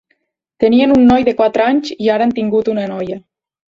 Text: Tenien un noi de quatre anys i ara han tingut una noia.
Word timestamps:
Tenien 0.63 0.95
un 0.95 1.05
noi 1.11 1.27
de 1.29 1.35
quatre 1.43 1.69
anys 1.69 1.95
i 1.99 2.13
ara 2.17 2.29
han 2.31 2.37
tingut 2.43 2.77
una 2.77 2.93
noia. 2.97 3.25